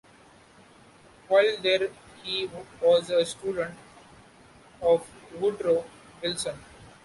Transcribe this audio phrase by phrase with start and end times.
[1.27, 1.89] While there
[2.23, 2.49] he
[2.81, 3.75] was a student
[4.81, 5.85] of Woodrow
[6.23, 6.55] Wilson.